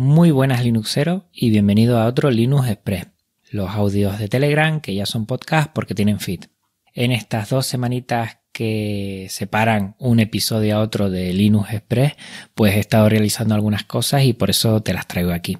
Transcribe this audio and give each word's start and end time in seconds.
Muy 0.00 0.30
buenas 0.30 0.62
Linuxeros 0.62 1.24
y 1.32 1.50
bienvenido 1.50 1.98
a 1.98 2.06
otro 2.06 2.30
Linux 2.30 2.68
Express, 2.68 3.08
los 3.50 3.68
audios 3.70 4.20
de 4.20 4.28
Telegram 4.28 4.80
que 4.80 4.94
ya 4.94 5.06
son 5.06 5.26
podcast 5.26 5.72
porque 5.72 5.96
tienen 5.96 6.20
feed. 6.20 6.44
En 6.94 7.10
estas 7.10 7.50
dos 7.50 7.66
semanitas 7.66 8.38
que 8.52 9.26
separan 9.28 9.96
un 9.98 10.20
episodio 10.20 10.76
a 10.76 10.82
otro 10.82 11.10
de 11.10 11.32
Linux 11.32 11.72
Express, 11.72 12.12
pues 12.54 12.76
he 12.76 12.78
estado 12.78 13.08
realizando 13.08 13.56
algunas 13.56 13.82
cosas 13.82 14.22
y 14.22 14.34
por 14.34 14.50
eso 14.50 14.80
te 14.84 14.92
las 14.92 15.08
traigo 15.08 15.32
aquí. 15.32 15.58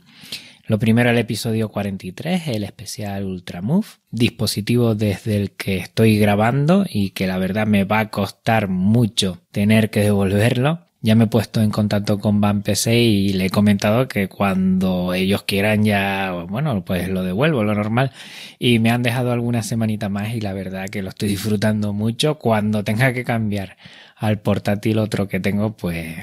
Lo 0.68 0.78
primero 0.78 1.10
el 1.10 1.18
episodio 1.18 1.70
43, 1.70 2.46
el 2.46 2.62
especial 2.62 3.24
Ultramove, 3.24 3.88
dispositivo 4.12 4.94
desde 4.94 5.34
el 5.34 5.50
que 5.50 5.78
estoy 5.78 6.16
grabando 6.16 6.86
y 6.88 7.10
que 7.10 7.26
la 7.26 7.38
verdad 7.38 7.66
me 7.66 7.82
va 7.82 7.98
a 7.98 8.10
costar 8.10 8.68
mucho 8.68 9.42
tener 9.50 9.90
que 9.90 9.98
devolverlo 9.98 10.86
ya 11.00 11.14
me 11.14 11.24
he 11.24 11.26
puesto 11.28 11.62
en 11.62 11.70
contacto 11.70 12.18
con 12.18 12.40
Van 12.40 12.62
PC 12.62 12.98
y 12.98 13.32
le 13.32 13.46
he 13.46 13.50
comentado 13.50 14.08
que 14.08 14.28
cuando 14.28 15.14
ellos 15.14 15.44
quieran 15.44 15.84
ya, 15.84 16.44
bueno, 16.48 16.84
pues 16.84 17.08
lo 17.08 17.22
devuelvo, 17.22 17.62
lo 17.62 17.74
normal. 17.74 18.10
Y 18.58 18.80
me 18.80 18.90
han 18.90 19.04
dejado 19.04 19.30
alguna 19.32 19.62
semanita 19.62 20.08
más 20.08 20.34
y 20.34 20.40
la 20.40 20.52
verdad 20.52 20.88
que 20.88 21.02
lo 21.02 21.10
estoy 21.10 21.28
disfrutando 21.28 21.92
mucho. 21.92 22.38
Cuando 22.38 22.82
tenga 22.82 23.12
que 23.12 23.24
cambiar 23.24 23.76
al 24.16 24.40
portátil 24.40 24.98
otro 24.98 25.28
que 25.28 25.38
tengo, 25.38 25.76
pues 25.76 26.16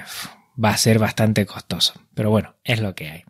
va 0.61 0.71
a 0.71 0.77
ser 0.77 0.99
bastante 0.99 1.45
costoso. 1.45 1.94
Pero 2.13 2.30
bueno, 2.30 2.55
es 2.66 2.81
lo 2.81 2.95
que 2.95 3.09
hay. 3.09 3.23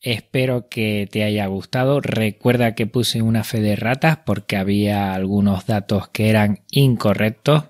Espero 0.00 0.70
que 0.70 1.06
te 1.12 1.24
haya 1.24 1.46
gustado. 1.46 2.00
Recuerda 2.00 2.74
que 2.74 2.86
puse 2.86 3.20
una 3.20 3.44
fe 3.44 3.60
de 3.60 3.76
ratas 3.76 4.18
porque 4.24 4.56
había 4.56 5.12
algunos 5.12 5.66
datos 5.66 6.08
que 6.08 6.30
eran 6.30 6.60
incorrectos. 6.70 7.64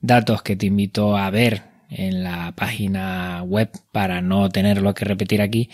Datos 0.00 0.42
que 0.42 0.56
te 0.56 0.66
invito 0.66 1.16
a 1.16 1.30
ver 1.30 1.67
en 1.88 2.22
la 2.22 2.52
página 2.56 3.42
web 3.42 3.70
para 3.92 4.20
no 4.20 4.48
tenerlo 4.48 4.94
que 4.94 5.04
repetir 5.04 5.42
aquí, 5.42 5.70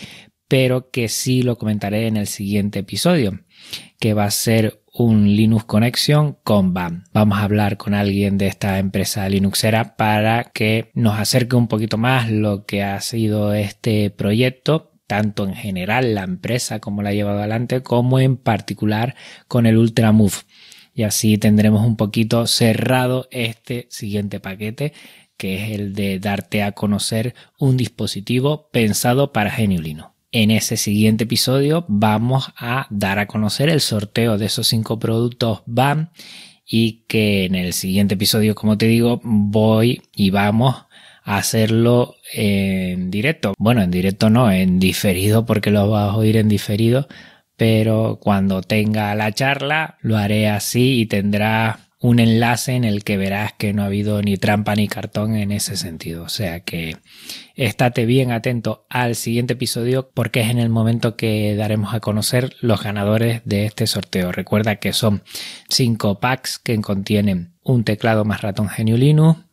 pero 0.48 0.90
que 0.90 1.08
sí 1.08 1.42
lo 1.42 1.58
comentaré 1.58 2.06
en 2.06 2.16
el 2.16 2.26
siguiente 2.26 2.80
episodio, 2.80 3.40
que 3.98 4.14
va 4.14 4.24
a 4.24 4.30
ser 4.30 4.84
un 4.92 5.34
Linux 5.34 5.64
Connection 5.64 6.36
con 6.44 6.72
BAM. 6.72 7.04
Vamos 7.12 7.38
a 7.38 7.42
hablar 7.42 7.76
con 7.76 7.94
alguien 7.94 8.38
de 8.38 8.46
esta 8.46 8.78
empresa 8.78 9.28
Linuxera 9.28 9.96
para 9.96 10.44
que 10.44 10.92
nos 10.94 11.18
acerque 11.18 11.56
un 11.56 11.66
poquito 11.66 11.98
más 11.98 12.30
lo 12.30 12.64
que 12.64 12.84
ha 12.84 13.00
sido 13.00 13.54
este 13.54 14.10
proyecto, 14.10 14.92
tanto 15.08 15.44
en 15.44 15.54
general 15.54 16.14
la 16.14 16.22
empresa 16.22 16.78
como 16.78 17.02
la 17.02 17.10
ha 17.10 17.14
llevado 17.14 17.40
adelante, 17.40 17.82
como 17.82 18.20
en 18.20 18.36
particular 18.36 19.16
con 19.48 19.66
el 19.66 19.78
Ultramove. 19.78 20.44
Y 20.94 21.02
así 21.02 21.38
tendremos 21.38 21.84
un 21.84 21.96
poquito 21.96 22.46
cerrado 22.46 23.28
este 23.30 23.88
siguiente 23.90 24.38
paquete 24.40 24.92
que 25.36 25.56
es 25.56 25.70
el 25.72 25.94
de 25.94 26.18
darte 26.18 26.62
a 26.62 26.72
conocer 26.72 27.34
un 27.58 27.76
dispositivo 27.76 28.68
pensado 28.70 29.32
para 29.32 29.50
Geniulino. 29.50 30.14
En 30.32 30.50
ese 30.50 30.76
siguiente 30.76 31.24
episodio 31.24 31.84
vamos 31.88 32.52
a 32.56 32.86
dar 32.90 33.18
a 33.18 33.26
conocer 33.26 33.68
el 33.68 33.80
sorteo 33.80 34.36
de 34.38 34.46
esos 34.46 34.66
cinco 34.66 34.98
productos 34.98 35.62
BAM 35.66 36.10
y 36.66 37.04
que 37.08 37.44
en 37.44 37.54
el 37.54 37.72
siguiente 37.72 38.14
episodio, 38.14 38.54
como 38.54 38.78
te 38.78 38.86
digo, 38.86 39.20
voy 39.22 40.02
y 40.14 40.30
vamos 40.30 40.86
a 41.22 41.36
hacerlo 41.36 42.16
en 42.32 43.10
directo. 43.10 43.54
Bueno, 43.58 43.82
en 43.82 43.90
directo 43.90 44.28
no, 44.28 44.50
en 44.50 44.80
diferido 44.80 45.46
porque 45.46 45.70
lo 45.70 45.88
vas 45.88 46.10
a 46.10 46.16
oír 46.16 46.36
en 46.36 46.48
diferido, 46.48 47.06
pero 47.56 48.18
cuando 48.20 48.62
tenga 48.62 49.14
la 49.14 49.32
charla 49.32 49.98
lo 50.00 50.16
haré 50.16 50.48
así 50.48 51.00
y 51.00 51.06
tendrá 51.06 51.84
un 52.04 52.18
enlace 52.18 52.72
en 52.72 52.84
el 52.84 53.02
que 53.02 53.16
verás 53.16 53.54
que 53.54 53.72
no 53.72 53.82
ha 53.82 53.86
habido 53.86 54.20
ni 54.20 54.36
trampa 54.36 54.74
ni 54.74 54.88
cartón 54.88 55.36
en 55.36 55.50
ese 55.50 55.78
sentido. 55.78 56.24
O 56.24 56.28
sea 56.28 56.60
que 56.60 56.98
estate 57.54 58.04
bien 58.04 58.30
atento 58.30 58.84
al 58.90 59.14
siguiente 59.14 59.54
episodio 59.54 60.10
porque 60.12 60.42
es 60.42 60.50
en 60.50 60.58
el 60.58 60.68
momento 60.68 61.16
que 61.16 61.56
daremos 61.56 61.94
a 61.94 62.00
conocer 62.00 62.56
los 62.60 62.82
ganadores 62.82 63.40
de 63.46 63.64
este 63.64 63.86
sorteo. 63.86 64.32
Recuerda 64.32 64.76
que 64.76 64.92
son 64.92 65.22
cinco 65.70 66.20
packs 66.20 66.58
que 66.58 66.78
contienen 66.82 67.54
un 67.62 67.84
teclado 67.84 68.26
más 68.26 68.42
ratón 68.42 68.68
Genio 68.68 68.98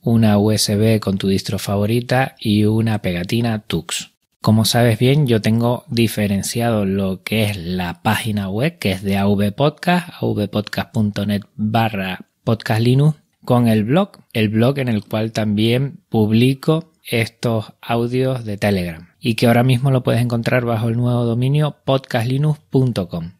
una 0.01 0.37
USB 0.37 0.99
con 0.99 1.17
tu 1.17 1.29
distro 1.29 1.57
favorita 1.57 2.35
y 2.37 2.65
una 2.65 3.01
pegatina 3.01 3.59
Tux. 3.59 4.11
Como 4.41 4.65
sabes 4.65 4.97
bien, 4.97 5.27
yo 5.27 5.39
tengo 5.39 5.83
diferenciado 5.87 6.83
lo 6.83 7.21
que 7.21 7.43
es 7.43 7.57
la 7.57 8.01
página 8.01 8.49
web, 8.49 8.79
que 8.79 8.91
es 8.91 9.03
de 9.03 9.15
AV 9.15 9.51
Podcast, 9.53 10.09
avpodcast.net 10.19 11.43
barra 11.55 12.25
Podcast 12.43 12.81
Linux 12.81 13.19
con 13.45 13.67
el 13.67 13.83
blog, 13.83 14.13
el 14.33 14.49
blog 14.49 14.79
en 14.79 14.87
el 14.87 15.05
cual 15.05 15.31
también 15.31 15.99
publico 16.09 16.91
estos 17.03 17.73
audios 17.81 18.43
de 18.43 18.57
Telegram 18.57 19.09
y 19.19 19.35
que 19.35 19.45
ahora 19.45 19.63
mismo 19.63 19.91
lo 19.91 20.01
puedes 20.01 20.21
encontrar 20.21 20.65
bajo 20.65 20.89
el 20.89 20.97
nuevo 20.97 21.23
dominio 21.23 21.75
podcastlinux.com. 21.85 23.33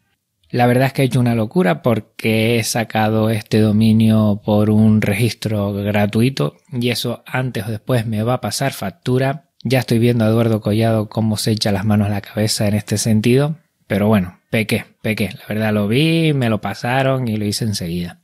La 0.50 0.66
verdad 0.66 0.86
es 0.86 0.92
que 0.92 1.02
he 1.02 1.06
hecho 1.06 1.18
una 1.18 1.34
locura 1.34 1.82
porque 1.82 2.58
he 2.58 2.62
sacado 2.62 3.28
este 3.28 3.58
dominio 3.58 4.40
por 4.44 4.70
un 4.70 5.02
registro 5.02 5.72
gratuito 5.72 6.54
y 6.70 6.90
eso 6.90 7.24
antes 7.26 7.66
o 7.66 7.70
después 7.72 8.06
me 8.06 8.22
va 8.22 8.34
a 8.34 8.40
pasar 8.40 8.72
factura. 8.72 9.48
Ya 9.62 9.80
estoy 9.80 9.98
viendo 9.98 10.24
a 10.24 10.28
Eduardo 10.28 10.60
Collado 10.60 11.08
cómo 11.08 11.36
se 11.36 11.52
echa 11.52 11.72
las 11.72 11.84
manos 11.84 12.08
a 12.08 12.10
la 12.10 12.20
cabeza 12.20 12.66
en 12.66 12.74
este 12.74 12.98
sentido, 12.98 13.56
pero 13.86 14.08
bueno, 14.08 14.40
pequé, 14.50 14.84
pequé. 15.02 15.30
La 15.38 15.46
verdad 15.48 15.72
lo 15.72 15.88
vi, 15.88 16.32
me 16.32 16.48
lo 16.48 16.60
pasaron 16.60 17.28
y 17.28 17.36
lo 17.36 17.44
hice 17.44 17.64
enseguida 17.64 18.20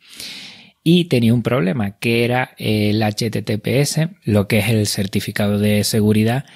y 0.91 1.05
tenía 1.05 1.35
un 1.35 1.43
problema 1.43 1.99
que 1.99 2.25
era 2.25 2.55
el 2.57 3.03
HTTPS, 3.03 4.09
lo 4.25 4.49
que 4.49 4.61
es 4.61 4.71
el 4.71 4.87
certificado 4.87 5.59
de 5.59 5.85
seguridad, 5.85 6.47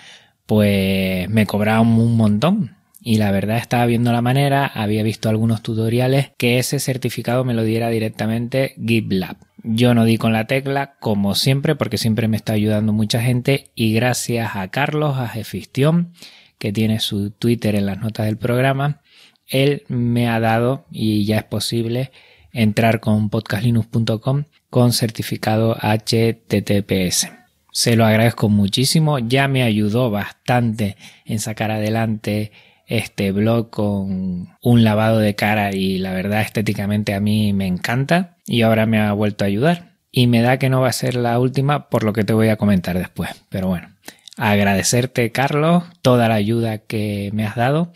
pues 0.47 1.29
me 1.29 1.45
cobraba 1.45 1.83
un 1.83 2.17
montón. 2.17 2.77
Y 3.03 3.19
la 3.19 3.31
verdad 3.31 3.59
estaba 3.59 3.85
viendo 3.85 4.11
la 4.11 4.23
manera, 4.23 4.65
había 4.65 5.03
visto 5.03 5.29
algunos 5.29 5.63
tutoriales 5.63 6.31
que 6.39 6.59
ese 6.59 6.79
certificado 6.79 7.45
me 7.45 7.53
lo 7.53 7.63
diera 7.63 7.91
directamente 7.91 8.75
GitLab. 8.83 9.37
Yo 9.65 9.95
no 9.95 10.05
di 10.05 10.19
con 10.19 10.33
la 10.33 10.47
tecla, 10.47 10.97
como 10.99 11.35
siempre, 11.35 11.77
porque 11.77 11.99
siempre 11.99 12.27
me 12.27 12.37
está 12.37 12.55
ayudando 12.55 12.93
mucha 12.93 13.23
gente 13.23 13.71
y 13.75 13.93
gracias 13.93 14.57
a 14.57 14.69
Carlos, 14.69 15.19
a 15.19 15.29
Gefistión, 15.29 16.13
que 16.59 16.73
tiene 16.73 16.99
su 17.01 17.31
Twitter 17.31 17.77
en 17.77 17.87
las 17.87 17.99
notas 17.99 18.27
del 18.27 18.39
programa, 18.39 19.01
él 19.47 19.85
me 19.89 20.29
ha 20.29 20.41
dado, 20.41 20.87
y 20.91 21.25
ya 21.25 21.39
es 21.39 21.45
posible, 21.45 22.11
entrar 22.53 23.01
con 23.01 23.31
podcastlinux.com 23.31 24.45
con 24.71 24.93
certificado 24.93 25.77
HTTPS. 25.77 27.31
Se 27.71 27.97
lo 27.97 28.05
agradezco 28.05 28.49
muchísimo, 28.49 29.19
ya 29.19 29.49
me 29.49 29.63
ayudó 29.63 30.11
bastante 30.11 30.97
en 31.25 31.39
sacar 31.39 31.71
adelante 31.71 32.53
este 32.93 33.33
blog 33.33 33.71
con 33.71 34.49
un 34.61 34.85
lavado 34.85 35.19
de 35.19 35.35
cara 35.35 35.75
y 35.75 35.97
la 35.97 36.13
verdad 36.13 36.43
estéticamente 36.43 37.15
a 37.15 37.21
mí 37.21 37.55
me 37.55 37.67
encanta 37.67 38.37
y 38.47 38.63
ahora 38.63 38.85
me 38.85 39.01
ha 39.01 39.13
vuelto 39.15 39.45
a 39.45 39.49
ayudar. 39.49 39.93
Y 40.11 40.27
me 40.27 40.43
da 40.43 40.59
que 40.59 40.69
no 40.69 40.83
va 40.83 40.89
a 40.89 40.93
ser 40.93 41.15
la 41.15 41.39
última 41.39 41.89
por 41.89 42.05
lo 42.05 42.13
que 42.13 42.23
te 42.23 42.35
voy 42.35 42.49
a 42.49 42.57
comentar 42.57 42.99
después. 42.99 43.31
Pero 43.49 43.69
bueno, 43.69 43.89
agradecerte 44.37 45.33
Carlos 45.33 45.85
toda 46.03 46.29
la 46.29 46.35
ayuda 46.35 46.79
que 46.79 47.31
me 47.33 47.47
has 47.47 47.57
dado, 47.57 47.95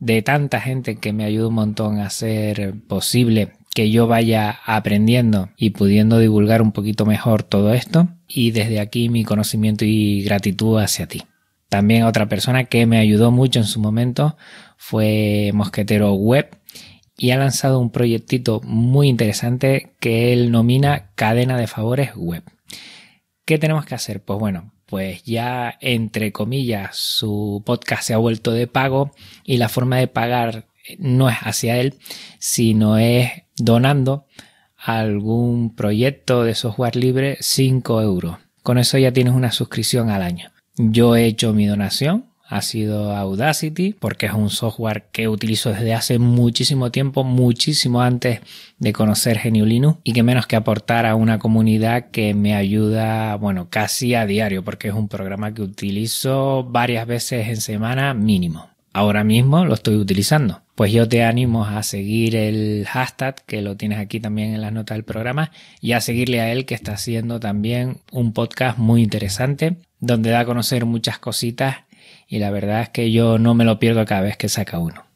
de 0.00 0.20
tanta 0.20 0.60
gente 0.60 0.96
que 0.96 1.14
me 1.14 1.24
ayuda 1.24 1.48
un 1.48 1.54
montón 1.54 1.98
a 1.98 2.06
hacer 2.06 2.74
posible 2.86 3.52
que 3.74 3.90
yo 3.90 4.06
vaya 4.06 4.58
aprendiendo 4.66 5.48
y 5.56 5.70
pudiendo 5.70 6.18
divulgar 6.18 6.60
un 6.60 6.72
poquito 6.72 7.06
mejor 7.06 7.42
todo 7.42 7.72
esto 7.72 8.08
y 8.28 8.50
desde 8.50 8.80
aquí 8.80 9.08
mi 9.08 9.24
conocimiento 9.24 9.86
y 9.86 10.22
gratitud 10.24 10.78
hacia 10.78 11.06
ti. 11.06 11.22
También 11.76 12.04
otra 12.04 12.26
persona 12.26 12.64
que 12.64 12.86
me 12.86 12.96
ayudó 12.96 13.30
mucho 13.30 13.58
en 13.58 13.66
su 13.66 13.80
momento 13.80 14.38
fue 14.78 15.50
Mosquetero 15.52 16.14
Web 16.14 16.56
y 17.18 17.32
ha 17.32 17.36
lanzado 17.36 17.80
un 17.80 17.90
proyectito 17.90 18.62
muy 18.64 19.08
interesante 19.08 19.92
que 20.00 20.32
él 20.32 20.50
nomina 20.50 21.10
Cadena 21.16 21.58
de 21.58 21.66
Favores 21.66 22.12
Web. 22.16 22.44
¿Qué 23.44 23.58
tenemos 23.58 23.84
que 23.84 23.94
hacer? 23.94 24.22
Pues 24.22 24.38
bueno, 24.38 24.72
pues 24.86 25.22
ya 25.24 25.76
entre 25.82 26.32
comillas 26.32 26.96
su 26.96 27.62
podcast 27.66 28.04
se 28.04 28.14
ha 28.14 28.16
vuelto 28.16 28.52
de 28.52 28.68
pago 28.68 29.12
y 29.44 29.58
la 29.58 29.68
forma 29.68 29.98
de 29.98 30.08
pagar 30.08 30.68
no 30.96 31.28
es 31.28 31.36
hacia 31.42 31.76
él, 31.76 31.96
sino 32.38 32.96
es 32.96 33.30
donando 33.58 34.24
algún 34.78 35.76
proyecto 35.76 36.42
de 36.42 36.54
software 36.54 36.96
libre 36.96 37.36
5 37.38 38.00
euros. 38.00 38.38
Con 38.62 38.78
eso 38.78 38.96
ya 38.96 39.12
tienes 39.12 39.34
una 39.34 39.52
suscripción 39.52 40.08
al 40.08 40.22
año. 40.22 40.55
Yo 40.78 41.16
he 41.16 41.24
hecho 41.24 41.54
mi 41.54 41.66
donación, 41.66 42.26
ha 42.48 42.60
sido 42.60 43.16
Audacity, 43.16 43.94
porque 43.98 44.26
es 44.26 44.32
un 44.32 44.50
software 44.50 45.06
que 45.10 45.26
utilizo 45.26 45.70
desde 45.70 45.94
hace 45.94 46.18
muchísimo 46.18 46.90
tiempo, 46.90 47.24
muchísimo 47.24 48.02
antes 48.02 48.40
de 48.78 48.92
conocer 48.92 49.40
GNU 49.42 49.98
y 50.04 50.12
que 50.12 50.22
menos 50.22 50.46
que 50.46 50.54
aportar 50.54 51.06
a 51.06 51.14
una 51.14 51.38
comunidad 51.38 52.10
que 52.10 52.34
me 52.34 52.54
ayuda, 52.54 53.36
bueno, 53.36 53.68
casi 53.70 54.14
a 54.14 54.26
diario, 54.26 54.62
porque 54.64 54.88
es 54.88 54.94
un 54.94 55.08
programa 55.08 55.54
que 55.54 55.62
utilizo 55.62 56.64
varias 56.64 57.06
veces 57.06 57.48
en 57.48 57.60
semana 57.60 58.12
mínimo. 58.14 58.68
Ahora 58.92 59.24
mismo 59.24 59.64
lo 59.64 59.74
estoy 59.74 59.96
utilizando 59.96 60.65
pues 60.76 60.92
yo 60.92 61.08
te 61.08 61.24
animo 61.24 61.64
a 61.64 61.82
seguir 61.82 62.36
el 62.36 62.86
hashtag 62.86 63.42
que 63.46 63.62
lo 63.62 63.76
tienes 63.76 63.98
aquí 63.98 64.20
también 64.20 64.54
en 64.54 64.60
las 64.60 64.72
notas 64.72 64.96
del 64.96 65.04
programa 65.04 65.50
y 65.80 65.92
a 65.92 66.02
seguirle 66.02 66.40
a 66.42 66.52
él 66.52 66.66
que 66.66 66.74
está 66.74 66.92
haciendo 66.92 67.40
también 67.40 68.02
un 68.12 68.34
podcast 68.34 68.76
muy 68.76 69.02
interesante 69.02 69.78
donde 70.00 70.30
da 70.30 70.40
a 70.40 70.44
conocer 70.44 70.84
muchas 70.84 71.18
cositas 71.18 71.78
y 72.28 72.40
la 72.40 72.50
verdad 72.50 72.82
es 72.82 72.88
que 72.90 73.10
yo 73.10 73.38
no 73.38 73.54
me 73.54 73.64
lo 73.64 73.78
pierdo 73.78 74.04
cada 74.04 74.20
vez 74.20 74.36
que 74.36 74.50
saca 74.50 74.78
uno. 74.78 75.06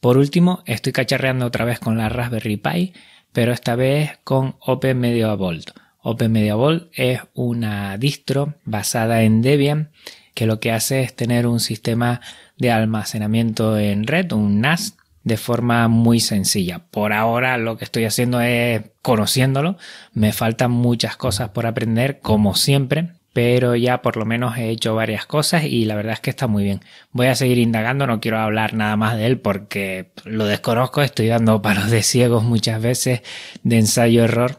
Por 0.00 0.18
último, 0.18 0.62
estoy 0.66 0.92
cacharreando 0.92 1.46
otra 1.46 1.64
vez 1.64 1.80
con 1.80 1.98
la 1.98 2.08
Raspberry 2.08 2.56
Pi, 2.56 2.92
pero 3.32 3.52
esta 3.52 3.74
vez 3.74 4.20
con 4.22 4.54
Open 4.60 5.00
Media 5.00 5.34
Vault. 5.34 5.70
Open 6.00 6.30
Media 6.30 6.54
Vault 6.54 6.92
es 6.94 7.20
una 7.34 7.98
distro 7.98 8.54
basada 8.64 9.22
en 9.22 9.42
Debian 9.42 9.90
que 10.34 10.46
lo 10.46 10.60
que 10.60 10.70
hace 10.70 11.00
es 11.00 11.16
tener 11.16 11.48
un 11.48 11.58
sistema 11.58 12.20
de 12.56 12.70
almacenamiento 12.70 13.76
en 13.76 14.06
red, 14.06 14.30
un 14.30 14.60
NAS, 14.60 14.94
de 15.28 15.36
forma 15.36 15.86
muy 15.86 16.18
sencilla. 16.18 16.80
Por 16.90 17.12
ahora 17.12 17.56
lo 17.58 17.76
que 17.76 17.84
estoy 17.84 18.04
haciendo 18.04 18.40
es 18.40 18.82
conociéndolo. 19.02 19.76
Me 20.12 20.32
faltan 20.32 20.72
muchas 20.72 21.16
cosas 21.16 21.50
por 21.50 21.66
aprender, 21.66 22.18
como 22.20 22.56
siempre, 22.56 23.10
pero 23.32 23.76
ya 23.76 24.02
por 24.02 24.16
lo 24.16 24.24
menos 24.24 24.58
he 24.58 24.70
hecho 24.70 24.96
varias 24.96 25.26
cosas 25.26 25.62
y 25.64 25.84
la 25.84 25.94
verdad 25.94 26.14
es 26.14 26.20
que 26.20 26.30
está 26.30 26.48
muy 26.48 26.64
bien. 26.64 26.80
Voy 27.12 27.28
a 27.28 27.36
seguir 27.36 27.58
indagando, 27.58 28.06
no 28.06 28.20
quiero 28.20 28.38
hablar 28.38 28.74
nada 28.74 28.96
más 28.96 29.16
de 29.16 29.26
él 29.26 29.38
porque 29.38 30.10
lo 30.24 30.46
desconozco, 30.46 31.02
estoy 31.02 31.28
dando 31.28 31.62
palos 31.62 31.90
de 31.90 32.02
ciegos 32.02 32.42
muchas 32.42 32.82
veces 32.82 33.22
de 33.62 33.78
ensayo-error, 33.78 34.58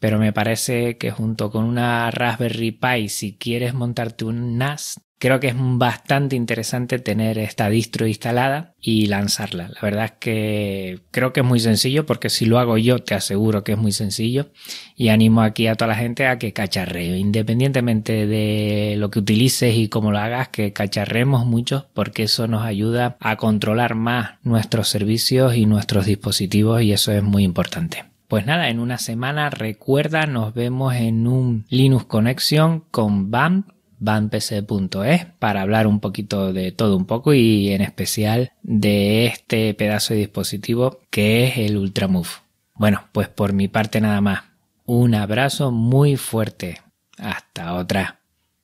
pero 0.00 0.18
me 0.18 0.32
parece 0.32 0.98
que 0.98 1.12
junto 1.12 1.50
con 1.50 1.64
una 1.64 2.10
Raspberry 2.10 2.72
Pi, 2.72 3.08
si 3.08 3.36
quieres 3.36 3.74
montarte 3.74 4.24
un 4.24 4.58
NAS, 4.58 5.00
Creo 5.20 5.38
que 5.38 5.48
es 5.48 5.54
bastante 5.58 6.34
interesante 6.34 6.98
tener 6.98 7.36
esta 7.36 7.68
distro 7.68 8.06
instalada 8.06 8.74
y 8.80 9.04
lanzarla. 9.04 9.68
La 9.68 9.80
verdad 9.82 10.06
es 10.06 10.12
que 10.12 11.00
creo 11.10 11.34
que 11.34 11.40
es 11.40 11.46
muy 11.46 11.60
sencillo 11.60 12.06
porque 12.06 12.30
si 12.30 12.46
lo 12.46 12.58
hago 12.58 12.78
yo 12.78 13.00
te 13.00 13.14
aseguro 13.14 13.62
que 13.62 13.72
es 13.72 13.78
muy 13.78 13.92
sencillo 13.92 14.50
y 14.96 15.08
animo 15.10 15.42
aquí 15.42 15.66
a 15.66 15.74
toda 15.74 15.88
la 15.88 15.96
gente 15.96 16.26
a 16.26 16.38
que 16.38 16.54
cacharreo, 16.54 17.16
independientemente 17.16 18.26
de 18.26 18.94
lo 18.96 19.10
que 19.10 19.18
utilices 19.18 19.76
y 19.76 19.90
cómo 19.90 20.10
lo 20.10 20.20
hagas, 20.20 20.48
que 20.48 20.72
cacharremos 20.72 21.44
mucho 21.44 21.90
porque 21.92 22.22
eso 22.22 22.48
nos 22.48 22.62
ayuda 22.62 23.18
a 23.20 23.36
controlar 23.36 23.96
más 23.96 24.38
nuestros 24.42 24.88
servicios 24.88 25.54
y 25.54 25.66
nuestros 25.66 26.06
dispositivos 26.06 26.80
y 26.80 26.94
eso 26.94 27.12
es 27.12 27.22
muy 27.22 27.44
importante. 27.44 28.09
Pues 28.30 28.46
nada, 28.46 28.68
en 28.68 28.78
una 28.78 28.98
semana 28.98 29.50
recuerda, 29.50 30.24
nos 30.26 30.54
vemos 30.54 30.94
en 30.94 31.26
un 31.26 31.66
Linux 31.68 32.04
Connection 32.04 32.84
con 32.92 33.32
BAM 33.32 33.64
banpc.es 33.98 35.26
para 35.40 35.62
hablar 35.62 35.88
un 35.88 35.98
poquito 35.98 36.52
de 36.52 36.70
todo 36.70 36.96
un 36.96 37.06
poco 37.06 37.34
y 37.34 37.72
en 37.72 37.82
especial 37.82 38.52
de 38.62 39.26
este 39.26 39.74
pedazo 39.74 40.14
de 40.14 40.20
dispositivo 40.20 41.00
que 41.10 41.48
es 41.48 41.58
el 41.58 41.76
Ultramove. 41.76 42.30
Bueno, 42.76 43.02
pues 43.10 43.26
por 43.26 43.52
mi 43.52 43.66
parte 43.66 44.00
nada 44.00 44.20
más. 44.20 44.44
Un 44.86 45.16
abrazo 45.16 45.72
muy 45.72 46.16
fuerte. 46.16 46.78
Hasta 47.18 47.74
otra. 47.74 48.20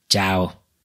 Chao. 0.09 0.66